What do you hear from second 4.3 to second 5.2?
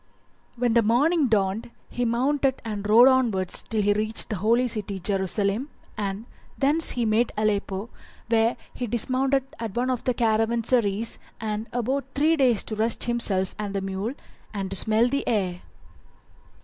the Holy City, [FN#377]